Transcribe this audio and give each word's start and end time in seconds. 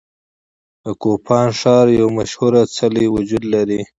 د 0.83 0.85
کوپان 1.01 1.47
ښار 1.59 1.85
یو 1.99 2.07
مشهور 2.17 2.53
څلی 2.77 3.05
وجود 3.15 3.43
لري. 3.53 3.81